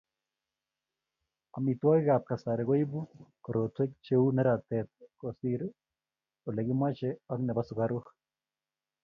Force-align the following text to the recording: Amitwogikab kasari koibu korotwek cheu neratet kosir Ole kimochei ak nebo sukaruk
Amitwogikab 1.57 2.21
kasari 2.29 2.63
koibu 2.67 2.99
korotwek 3.43 3.91
cheu 4.05 4.25
neratet 4.35 4.89
kosir 5.19 5.61
Ole 6.47 6.61
kimochei 6.67 7.19
ak 7.31 7.39
nebo 7.43 7.61
sukaruk 7.67 8.05